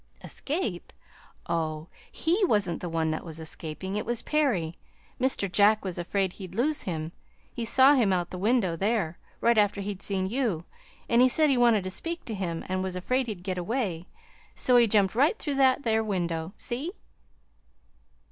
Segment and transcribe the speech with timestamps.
[0.23, 0.91] "Escape?
[1.47, 3.95] Oh, HE wasn't the one that was escaping.
[3.95, 4.79] It was Perry.
[5.19, 5.45] Mr.
[5.51, 7.11] Jack was afraid he'd lose him.
[7.53, 10.63] He saw him out the window there, right after he'd seen you,
[11.07, 13.59] and he said he wanted to speak to him and he was afraid he'd get
[13.59, 14.07] away.
[14.55, 16.53] So he jumped right through that window there.
[16.57, 16.93] See?"